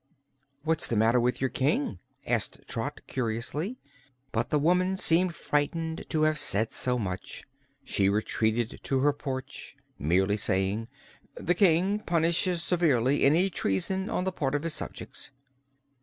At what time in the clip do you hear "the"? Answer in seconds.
0.87-0.95, 4.49-4.57, 11.35-11.53, 14.23-14.31